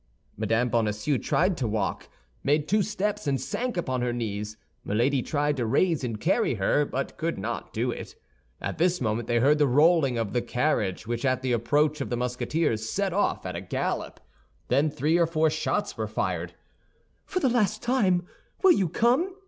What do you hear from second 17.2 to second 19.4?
"For the last time, will you come?"